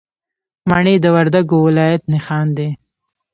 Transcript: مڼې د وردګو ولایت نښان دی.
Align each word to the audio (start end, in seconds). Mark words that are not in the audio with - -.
مڼې 0.69 0.95
د 1.03 1.05
وردګو 1.15 1.57
ولایت 1.67 2.01
نښان 2.13 2.47
دی. 2.57 2.69